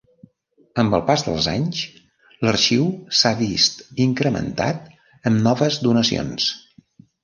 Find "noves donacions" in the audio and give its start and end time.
5.51-6.55